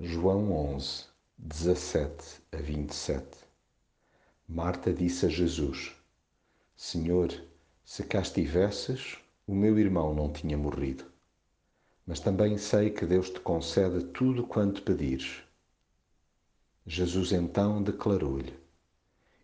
[0.00, 1.04] João 11,
[1.36, 3.26] 17 a 27
[4.48, 5.92] Marta disse a Jesus:
[6.74, 7.30] Senhor,
[7.84, 11.04] se cá estivesses, o meu irmão não tinha morrido.
[12.06, 15.42] Mas também sei que Deus te concede tudo quanto pedires.
[16.86, 18.54] Jesus então declarou-lhe: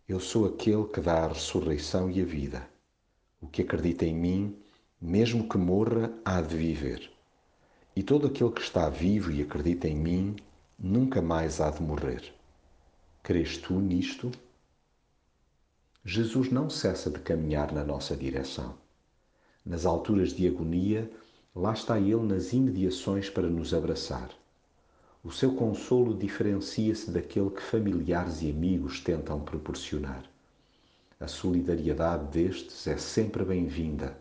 [0.08, 2.66] Eu sou aquele que dá a ressurreição e a vida.
[3.38, 4.58] O que acredita em mim,
[4.98, 7.17] mesmo que morra, há de viver.
[7.98, 10.36] E todo aquele que está vivo e acredita em mim
[10.78, 12.32] nunca mais há de morrer.
[13.24, 14.30] Crês tu nisto?
[16.04, 18.76] Jesus não cessa de caminhar na nossa direção.
[19.66, 21.10] Nas alturas de agonia,
[21.52, 24.30] lá está Ele nas imediações para nos abraçar.
[25.24, 30.22] O seu consolo diferencia-se daquele que familiares e amigos tentam proporcionar.
[31.18, 34.16] A solidariedade destes é sempre bem-vinda,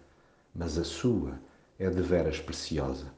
[0.55, 1.39] mas a sua
[1.77, 3.16] é de veras preciosa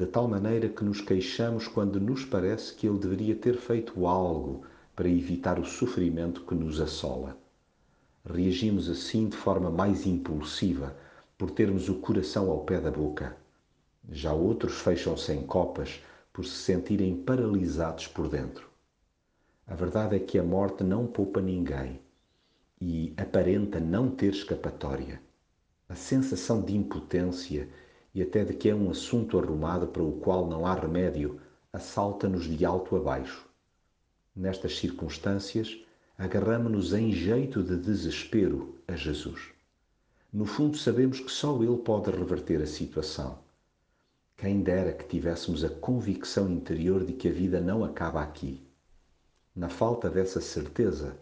[0.00, 4.64] de tal maneira que nos queixamos quando nos parece que ele deveria ter feito algo
[4.96, 7.36] para evitar o sofrimento que nos assola.
[8.24, 10.96] Reagimos assim de forma mais impulsiva
[11.36, 13.36] por termos o coração ao pé da boca.
[14.10, 18.70] Já outros fecham-se em copas por se sentirem paralisados por dentro.
[19.66, 22.00] A verdade é que a morte não poupa ninguém
[22.80, 25.20] e aparenta não ter escapatória.
[25.90, 27.68] A sensação de impotência
[28.14, 31.40] e até de que é um assunto arrumado para o qual não há remédio,
[31.72, 33.48] assalta-nos de alto a baixo.
[34.34, 35.78] Nestas circunstâncias,
[36.18, 39.52] agarramo-nos em jeito de desespero a Jesus.
[40.32, 43.38] No fundo, sabemos que só Ele pode reverter a situação.
[44.36, 48.62] Quem dera que tivéssemos a convicção interior de que a vida não acaba aqui.
[49.54, 51.18] Na falta dessa certeza,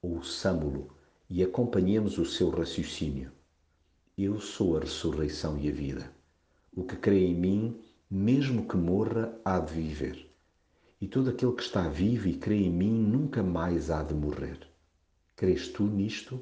[0.00, 0.96] ouçamo-lo
[1.28, 3.30] e acompanhemos o seu raciocínio.
[4.16, 6.21] Eu sou a ressurreição e a vida.
[6.74, 7.78] O que crê em mim,
[8.10, 10.34] mesmo que morra, há de viver.
[10.98, 14.58] E todo aquele que está vivo e crê em mim nunca mais há de morrer.
[15.36, 16.40] Crês tu nisto?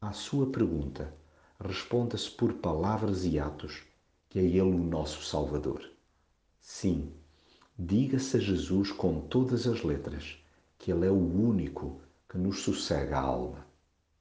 [0.00, 1.12] À sua pergunta,
[1.58, 3.82] responda-se por palavras e atos,
[4.28, 5.82] que é Ele o nosso Salvador.
[6.60, 7.12] Sim,
[7.76, 10.38] diga-se a Jesus com todas as letras
[10.78, 13.66] que Ele é o único que nos sossega a alma.